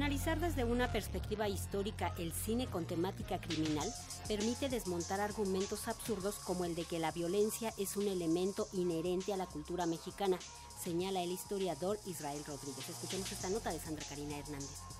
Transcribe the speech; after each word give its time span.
Analizar 0.00 0.40
desde 0.40 0.64
una 0.64 0.90
perspectiva 0.90 1.46
histórica 1.46 2.14
el 2.16 2.32
cine 2.32 2.66
con 2.66 2.86
temática 2.86 3.38
criminal 3.38 3.86
permite 4.26 4.70
desmontar 4.70 5.20
argumentos 5.20 5.88
absurdos 5.88 6.36
como 6.36 6.64
el 6.64 6.74
de 6.74 6.84
que 6.84 6.98
la 6.98 7.12
violencia 7.12 7.74
es 7.76 7.98
un 7.98 8.08
elemento 8.08 8.66
inherente 8.72 9.34
a 9.34 9.36
la 9.36 9.44
cultura 9.44 9.84
mexicana, 9.84 10.38
señala 10.82 11.20
el 11.20 11.30
historiador 11.30 11.98
Israel 12.06 12.42
Rodríguez. 12.46 12.88
Escuchemos 12.88 13.30
esta 13.30 13.50
nota 13.50 13.72
de 13.72 13.78
Sandra 13.78 14.06
Karina 14.08 14.38
Hernández. 14.38 14.99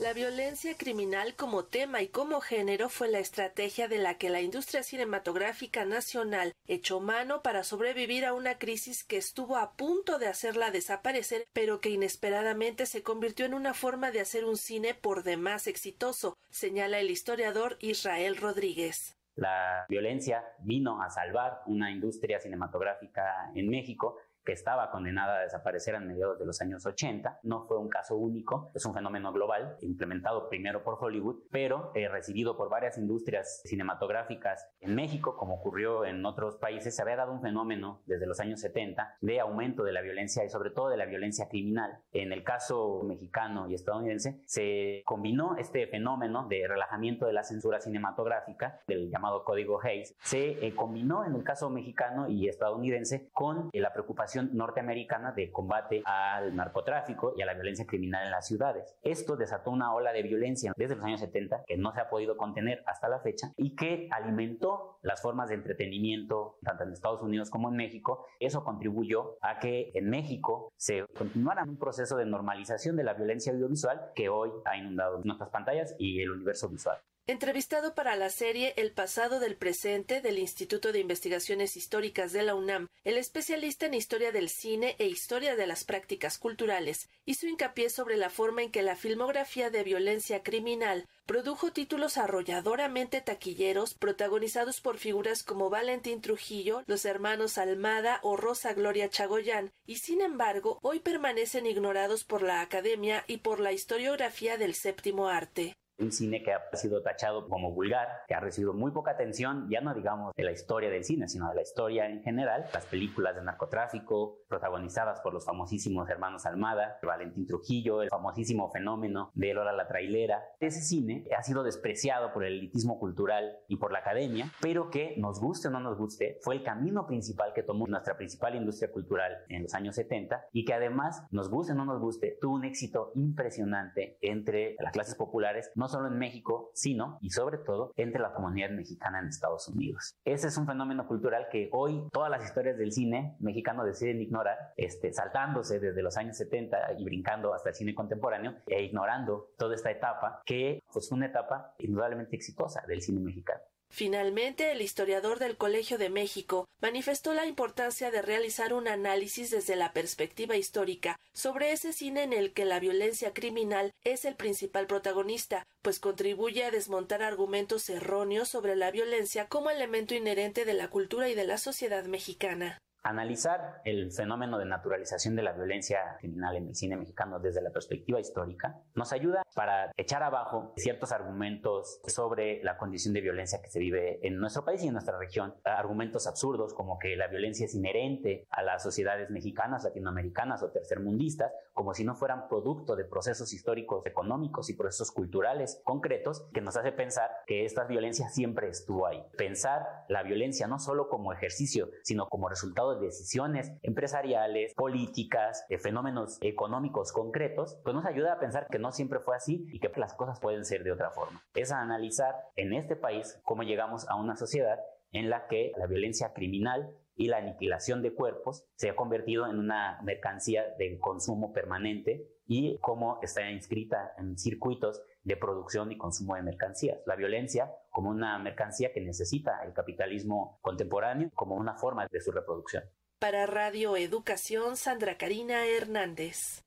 La 0.00 0.14
violencia 0.14 0.78
criminal 0.78 1.34
como 1.36 1.66
tema 1.66 2.00
y 2.00 2.08
como 2.08 2.40
género 2.40 2.88
fue 2.88 3.10
la 3.10 3.18
estrategia 3.18 3.86
de 3.86 3.98
la 3.98 4.16
que 4.16 4.30
la 4.30 4.40
industria 4.40 4.82
cinematográfica 4.82 5.84
nacional 5.84 6.54
echó 6.66 7.00
mano 7.00 7.42
para 7.42 7.64
sobrevivir 7.64 8.24
a 8.24 8.32
una 8.32 8.56
crisis 8.56 9.04
que 9.04 9.18
estuvo 9.18 9.58
a 9.58 9.72
punto 9.72 10.18
de 10.18 10.26
hacerla 10.26 10.70
desaparecer, 10.70 11.44
pero 11.52 11.82
que 11.82 11.90
inesperadamente 11.90 12.86
se 12.86 13.02
convirtió 13.02 13.44
en 13.44 13.52
una 13.52 13.74
forma 13.74 14.10
de 14.10 14.20
hacer 14.20 14.46
un 14.46 14.56
cine 14.56 14.94
por 14.94 15.22
demás 15.22 15.66
exitoso, 15.66 16.38
señala 16.48 16.98
el 16.98 17.10
historiador 17.10 17.76
Israel 17.80 18.38
Rodríguez. 18.38 19.18
La 19.36 19.84
violencia 19.86 20.44
vino 20.60 21.02
a 21.02 21.10
salvar 21.10 21.60
una 21.66 21.90
industria 21.90 22.40
cinematográfica 22.40 23.52
en 23.54 23.68
México 23.68 24.16
que 24.50 24.54
estaba 24.54 24.90
condenada 24.90 25.38
a 25.38 25.42
desaparecer 25.42 25.94
en 25.94 26.08
mediados 26.08 26.36
de 26.40 26.44
los 26.44 26.60
años 26.60 26.84
80. 26.84 27.38
No 27.44 27.68
fue 27.68 27.78
un 27.78 27.88
caso 27.88 28.16
único, 28.16 28.72
es 28.74 28.84
un 28.84 28.92
fenómeno 28.92 29.32
global, 29.32 29.76
implementado 29.80 30.48
primero 30.48 30.82
por 30.82 30.98
Hollywood, 31.00 31.44
pero 31.52 31.92
eh, 31.94 32.08
recibido 32.08 32.56
por 32.56 32.68
varias 32.68 32.98
industrias 32.98 33.62
cinematográficas 33.64 34.66
en 34.80 34.96
México, 34.96 35.36
como 35.36 35.54
ocurrió 35.54 36.04
en 36.04 36.26
otros 36.26 36.56
países. 36.56 36.96
Se 36.96 37.02
había 37.02 37.14
dado 37.14 37.32
un 37.32 37.42
fenómeno 37.42 38.02
desde 38.06 38.26
los 38.26 38.40
años 38.40 38.58
70 38.58 39.18
de 39.20 39.38
aumento 39.38 39.84
de 39.84 39.92
la 39.92 40.00
violencia 40.00 40.44
y 40.44 40.48
sobre 40.48 40.70
todo 40.70 40.88
de 40.88 40.96
la 40.96 41.06
violencia 41.06 41.48
criminal. 41.48 42.00
En 42.10 42.32
el 42.32 42.42
caso 42.42 43.04
mexicano 43.04 43.68
y 43.70 43.74
estadounidense, 43.74 44.42
se 44.46 45.02
combinó 45.04 45.54
este 45.58 45.86
fenómeno 45.86 46.48
de 46.48 46.66
relajamiento 46.66 47.26
de 47.26 47.34
la 47.34 47.44
censura 47.44 47.80
cinematográfica, 47.80 48.80
del 48.88 49.10
llamado 49.10 49.44
Código 49.44 49.80
Hayes, 49.80 50.16
se 50.24 50.66
eh, 50.66 50.74
combinó 50.74 51.24
en 51.24 51.36
el 51.36 51.44
caso 51.44 51.70
mexicano 51.70 52.28
y 52.28 52.48
estadounidense 52.48 53.30
con 53.32 53.70
eh, 53.72 53.80
la 53.80 53.92
preocupación 53.92 54.39
norteamericana 54.42 55.32
de 55.32 55.50
combate 55.50 56.02
al 56.04 56.54
narcotráfico 56.54 57.34
y 57.36 57.42
a 57.42 57.46
la 57.46 57.54
violencia 57.54 57.86
criminal 57.86 58.24
en 58.24 58.30
las 58.30 58.46
ciudades. 58.46 58.96
Esto 59.02 59.36
desató 59.36 59.70
una 59.70 59.94
ola 59.94 60.12
de 60.12 60.22
violencia 60.22 60.72
desde 60.76 60.96
los 60.96 61.04
años 61.04 61.20
70 61.20 61.64
que 61.66 61.76
no 61.76 61.92
se 61.92 62.00
ha 62.00 62.10
podido 62.10 62.36
contener 62.36 62.82
hasta 62.86 63.08
la 63.08 63.20
fecha 63.20 63.52
y 63.56 63.74
que 63.76 64.08
alimentó 64.10 64.98
las 65.02 65.22
formas 65.22 65.48
de 65.48 65.56
entretenimiento 65.56 66.58
tanto 66.62 66.84
en 66.84 66.92
Estados 66.92 67.22
Unidos 67.22 67.50
como 67.50 67.68
en 67.68 67.76
México. 67.76 68.26
Eso 68.38 68.64
contribuyó 68.64 69.38
a 69.40 69.58
que 69.58 69.90
en 69.94 70.10
México 70.10 70.72
se 70.76 71.04
continuara 71.16 71.64
un 71.64 71.78
proceso 71.78 72.16
de 72.16 72.26
normalización 72.26 72.96
de 72.96 73.04
la 73.04 73.14
violencia 73.14 73.52
audiovisual 73.52 74.12
que 74.14 74.28
hoy 74.28 74.50
ha 74.64 74.76
inundado 74.76 75.20
nuestras 75.24 75.50
pantallas 75.50 75.94
y 75.98 76.20
el 76.20 76.30
universo 76.30 76.68
visual. 76.68 76.98
Entrevistado 77.30 77.94
para 77.94 78.16
la 78.16 78.28
serie 78.28 78.74
El 78.76 78.90
pasado 78.90 79.38
del 79.38 79.54
presente 79.54 80.20
del 80.20 80.36
Instituto 80.36 80.90
de 80.90 80.98
Investigaciones 80.98 81.76
Históricas 81.76 82.32
de 82.32 82.42
la 82.42 82.56
UNAM, 82.56 82.88
el 83.04 83.16
especialista 83.18 83.86
en 83.86 83.94
historia 83.94 84.32
del 84.32 84.48
cine 84.48 84.96
e 84.98 85.06
historia 85.06 85.54
de 85.54 85.68
las 85.68 85.84
prácticas 85.84 86.38
culturales 86.38 87.08
hizo 87.26 87.46
hincapié 87.46 87.88
sobre 87.88 88.16
la 88.16 88.30
forma 88.30 88.64
en 88.64 88.72
que 88.72 88.82
la 88.82 88.96
filmografía 88.96 89.70
de 89.70 89.84
violencia 89.84 90.42
criminal 90.42 91.06
produjo 91.24 91.70
títulos 91.70 92.18
arrolladoramente 92.18 93.20
taquilleros 93.20 93.94
protagonizados 93.94 94.80
por 94.80 94.98
figuras 94.98 95.44
como 95.44 95.70
Valentín 95.70 96.22
Trujillo, 96.22 96.82
los 96.86 97.04
hermanos 97.04 97.58
Almada 97.58 98.18
o 98.24 98.36
Rosa 98.36 98.72
Gloria 98.72 99.08
Chagoyán, 99.08 99.70
y 99.86 99.98
sin 99.98 100.20
embargo 100.20 100.80
hoy 100.82 100.98
permanecen 100.98 101.66
ignorados 101.66 102.24
por 102.24 102.42
la 102.42 102.60
academia 102.60 103.22
y 103.28 103.36
por 103.36 103.60
la 103.60 103.70
historiografía 103.70 104.56
del 104.56 104.74
séptimo 104.74 105.28
arte 105.28 105.76
un 106.00 106.12
cine 106.12 106.42
que 106.42 106.52
ha 106.52 106.60
sido 106.74 107.02
tachado 107.02 107.48
como 107.48 107.72
vulgar, 107.72 108.08
que 108.26 108.34
ha 108.34 108.40
recibido 108.40 108.72
muy 108.72 108.92
poca 108.92 109.12
atención, 109.12 109.68
ya 109.70 109.80
no 109.80 109.94
digamos 109.94 110.34
de 110.34 110.44
la 110.44 110.52
historia 110.52 110.90
del 110.90 111.04
cine, 111.04 111.28
sino 111.28 111.48
de 111.48 111.54
la 111.54 111.62
historia 111.62 112.06
en 112.06 112.22
general, 112.22 112.66
las 112.72 112.86
películas 112.86 113.36
de 113.36 113.42
narcotráfico 113.42 114.38
protagonizadas 114.48 115.20
por 115.20 115.32
los 115.32 115.44
famosísimos 115.44 116.08
hermanos 116.08 116.46
Almada, 116.46 116.98
Valentín 117.02 117.46
Trujillo, 117.46 118.02
el 118.02 118.08
famosísimo 118.08 118.70
fenómeno 118.70 119.30
de 119.34 119.52
Lola 119.54 119.72
la 119.72 119.88
trailera. 119.88 120.42
Ese 120.60 120.80
cine 120.80 121.26
ha 121.36 121.42
sido 121.42 121.62
despreciado 121.62 122.32
por 122.32 122.44
el 122.44 122.54
elitismo 122.54 122.98
cultural 122.98 123.58
y 123.68 123.76
por 123.76 123.92
la 123.92 123.98
academia, 123.98 124.50
pero 124.60 124.90
que 124.90 125.14
nos 125.18 125.40
guste 125.40 125.68
o 125.68 125.70
no 125.70 125.80
nos 125.80 125.98
guste, 125.98 126.38
fue 126.42 126.54
el 126.54 126.62
camino 126.62 127.06
principal 127.06 127.52
que 127.54 127.62
tomó 127.62 127.86
nuestra 127.86 128.16
principal 128.16 128.54
industria 128.54 128.90
cultural 128.90 129.32
en 129.48 129.64
los 129.64 129.74
años 129.74 129.96
70 129.96 130.46
y 130.52 130.64
que 130.64 130.74
además, 130.74 131.22
nos 131.30 131.50
guste 131.50 131.72
o 131.72 131.74
no 131.76 131.84
nos 131.84 132.00
guste, 132.00 132.38
tuvo 132.40 132.54
un 132.54 132.64
éxito 132.64 133.12
impresionante 133.14 134.18
entre 134.20 134.76
las 134.78 134.92
clases 134.92 135.14
populares, 135.14 135.70
no 135.74 135.88
solo 135.90 136.08
en 136.08 136.18
México, 136.18 136.70
sino 136.74 137.18
y 137.20 137.30
sobre 137.30 137.58
todo 137.58 137.92
entre 137.96 138.20
la 138.20 138.32
comunidad 138.32 138.70
mexicana 138.70 139.20
en 139.20 139.26
Estados 139.26 139.68
Unidos. 139.68 140.14
Ese 140.24 140.48
es 140.48 140.56
un 140.56 140.66
fenómeno 140.66 141.06
cultural 141.06 141.48
que 141.50 141.68
hoy 141.72 142.08
todas 142.12 142.30
las 142.30 142.44
historias 142.44 142.78
del 142.78 142.92
cine 142.92 143.36
mexicano 143.40 143.84
deciden 143.84 144.20
ignorar, 144.20 144.56
este, 144.76 145.12
saltándose 145.12 145.80
desde 145.80 146.02
los 146.02 146.16
años 146.16 146.36
70 146.36 146.94
y 146.98 147.04
brincando 147.04 147.54
hasta 147.54 147.70
el 147.70 147.74
cine 147.74 147.94
contemporáneo 147.94 148.54
e 148.66 148.82
ignorando 148.82 149.50
toda 149.58 149.74
esta 149.74 149.90
etapa 149.90 150.42
que 150.44 150.82
pues, 150.92 151.08
fue 151.08 151.16
una 151.16 151.26
etapa 151.26 151.74
indudablemente 151.78 152.36
exitosa 152.36 152.82
del 152.86 153.02
cine 153.02 153.20
mexicano. 153.20 153.60
Finalmente, 153.92 154.70
el 154.70 154.82
historiador 154.82 155.40
del 155.40 155.56
Colegio 155.56 155.98
de 155.98 156.10
México 156.10 156.68
manifestó 156.80 157.34
la 157.34 157.46
importancia 157.46 158.12
de 158.12 158.22
realizar 158.22 158.72
un 158.72 158.86
análisis 158.86 159.50
desde 159.50 159.74
la 159.74 159.92
perspectiva 159.92 160.56
histórica 160.56 161.18
sobre 161.32 161.72
ese 161.72 161.92
cine 161.92 162.22
en 162.22 162.32
el 162.32 162.52
que 162.52 162.64
la 162.64 162.78
violencia 162.78 163.34
criminal 163.34 163.90
es 164.04 164.24
el 164.24 164.36
principal 164.36 164.86
protagonista, 164.86 165.66
pues 165.82 165.98
contribuye 165.98 166.64
a 166.64 166.70
desmontar 166.70 167.22
argumentos 167.22 167.90
erróneos 167.90 168.48
sobre 168.48 168.76
la 168.76 168.92
violencia 168.92 169.48
como 169.48 169.70
elemento 169.70 170.14
inherente 170.14 170.64
de 170.64 170.74
la 170.74 170.88
cultura 170.88 171.28
y 171.28 171.34
de 171.34 171.44
la 171.44 171.58
sociedad 171.58 172.04
mexicana. 172.04 172.78
Analizar 173.02 173.80
el 173.86 174.12
fenómeno 174.12 174.58
de 174.58 174.66
naturalización 174.66 175.34
de 175.34 175.42
la 175.42 175.52
violencia 175.52 176.16
criminal 176.18 176.56
en 176.56 176.68
el 176.68 176.74
cine 176.74 176.96
mexicano 176.96 177.40
desde 177.40 177.62
la 177.62 177.70
perspectiva 177.70 178.20
histórica 178.20 178.82
nos 178.94 179.14
ayuda 179.14 179.42
para 179.54 179.90
echar 179.96 180.22
abajo 180.22 180.74
ciertos 180.76 181.10
argumentos 181.10 182.00
sobre 182.06 182.62
la 182.62 182.76
condición 182.76 183.14
de 183.14 183.22
violencia 183.22 183.62
que 183.62 183.70
se 183.70 183.78
vive 183.78 184.18
en 184.26 184.38
nuestro 184.38 184.66
país 184.66 184.82
y 184.82 184.88
en 184.88 184.92
nuestra 184.92 185.18
región. 185.18 185.54
Argumentos 185.64 186.26
absurdos 186.26 186.74
como 186.74 186.98
que 186.98 187.16
la 187.16 187.28
violencia 187.28 187.64
es 187.64 187.74
inherente 187.74 188.46
a 188.50 188.62
las 188.62 188.82
sociedades 188.82 189.30
mexicanas, 189.30 189.84
latinoamericanas 189.84 190.62
o 190.62 190.70
tercermundistas, 190.70 191.52
como 191.72 191.94
si 191.94 192.04
no 192.04 192.14
fueran 192.14 192.48
producto 192.48 192.96
de 192.96 193.06
procesos 193.06 193.54
históricos, 193.54 194.04
económicos 194.04 194.68
y 194.68 194.74
procesos 194.74 195.10
culturales 195.10 195.80
concretos 195.84 196.46
que 196.52 196.60
nos 196.60 196.76
hace 196.76 196.92
pensar 196.92 197.30
que 197.46 197.64
esta 197.64 197.84
violencia 197.84 198.28
siempre 198.28 198.68
estuvo 198.68 199.06
ahí. 199.06 199.22
Pensar 199.38 200.04
la 200.08 200.22
violencia 200.22 200.66
no 200.66 200.78
solo 200.78 201.08
como 201.08 201.32
ejercicio, 201.32 201.88
sino 202.02 202.28
como 202.28 202.50
resultado 202.50 202.89
de 202.94 203.06
decisiones 203.06 203.72
empresariales, 203.82 204.74
políticas, 204.74 205.64
de 205.68 205.78
fenómenos 205.78 206.38
económicos 206.40 207.12
concretos, 207.12 207.78
pues 207.84 207.94
nos 207.94 208.06
ayuda 208.06 208.34
a 208.34 208.38
pensar 208.38 208.66
que 208.70 208.78
no 208.78 208.92
siempre 208.92 209.20
fue 209.20 209.36
así 209.36 209.66
y 209.72 209.78
que 209.78 209.90
las 209.96 210.14
cosas 210.14 210.40
pueden 210.40 210.64
ser 210.64 210.82
de 210.82 210.92
otra 210.92 211.10
forma. 211.10 211.42
Es 211.54 211.72
analizar 211.72 212.34
en 212.56 212.72
este 212.72 212.96
país 212.96 213.40
cómo 213.44 213.62
llegamos 213.62 214.08
a 214.08 214.16
una 214.16 214.36
sociedad 214.36 214.78
en 215.12 215.28
la 215.28 215.46
que 215.46 215.72
la 215.76 215.86
violencia 215.86 216.32
criminal 216.32 216.94
y 217.20 217.26
la 217.26 217.36
aniquilación 217.36 218.00
de 218.00 218.14
cuerpos 218.14 218.64
se 218.76 218.88
ha 218.88 218.96
convertido 218.96 219.46
en 219.46 219.58
una 219.58 220.00
mercancía 220.02 220.64
de 220.78 220.98
consumo 220.98 221.52
permanente 221.52 222.26
y 222.46 222.78
cómo 222.78 223.18
está 223.20 223.50
inscrita 223.50 224.14
en 224.16 224.38
circuitos 224.38 225.02
de 225.22 225.36
producción 225.36 225.92
y 225.92 225.98
consumo 225.98 226.36
de 226.36 226.42
mercancías. 226.42 226.98
La 227.04 227.16
violencia 227.16 227.70
como 227.90 228.08
una 228.08 228.38
mercancía 228.38 228.94
que 228.94 229.02
necesita 229.02 229.62
el 229.66 229.74
capitalismo 229.74 230.58
contemporáneo 230.62 231.30
como 231.34 231.56
una 231.56 231.74
forma 231.74 232.06
de 232.10 232.20
su 232.22 232.32
reproducción. 232.32 232.84
Para 233.18 233.44
Radio 233.44 233.98
Educación, 233.98 234.78
Sandra 234.78 235.18
Karina 235.18 235.66
Hernández. 235.66 236.64